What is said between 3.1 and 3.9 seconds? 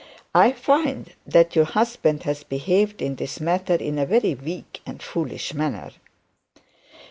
this matter